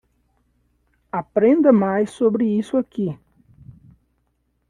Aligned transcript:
Aprenda 1.11 1.71
mais 1.71 2.09
sobre 2.09 2.45
isso 2.57 2.75
aqui. 2.75 3.15